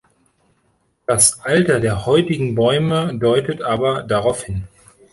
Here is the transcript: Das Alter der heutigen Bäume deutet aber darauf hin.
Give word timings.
Das 1.05 1.41
Alter 1.41 1.79
der 1.79 2.07
heutigen 2.07 2.55
Bäume 2.55 3.13
deutet 3.19 3.61
aber 3.61 4.01
darauf 4.01 4.41
hin. 4.43 4.67